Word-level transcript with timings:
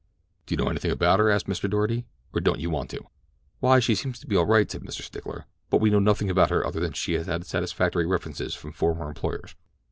"Do 0.47 0.53
you 0.55 0.57
know 0.57 0.67
anything 0.67 0.89
about 0.89 1.19
her?" 1.19 1.29
asked 1.29 1.45
Mr. 1.45 1.69
Doarty, 1.69 2.05
"or 2.33 2.41
don't 2.41 2.59
you 2.59 2.71
want 2.71 2.89
to?" 2.89 3.05
"Why, 3.59 3.79
she 3.79 3.93
seems 3.93 4.17
to 4.21 4.25
be 4.25 4.35
all 4.35 4.47
right," 4.47 4.65
said 4.71 4.81
Mr. 4.81 5.03
Stickler. 5.03 5.45
"But 5.69 5.79
we 5.79 5.91
know 5.91 5.99
nothing 5.99 6.31
about 6.31 6.49
her 6.49 6.65
other 6.65 6.79
than 6.79 6.89
that 6.93 6.97
she 6.97 7.13
had 7.13 7.45
satisfactory 7.45 8.07
references 8.07 8.55
from 8.55 8.71
former 8.71 9.07
employers." 9.07 9.53